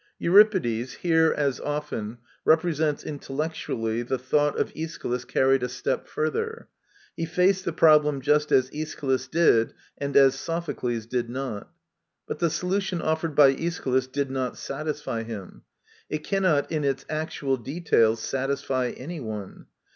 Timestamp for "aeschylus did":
8.73-9.75, 13.49-14.31